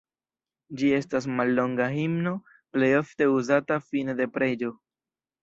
[0.79, 2.33] Ĝi estas mallonga himno,
[2.77, 4.75] plej ofte uzata fine de preĝo.